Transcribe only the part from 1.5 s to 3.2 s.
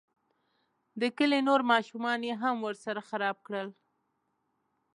ماشومان یې هم ورسره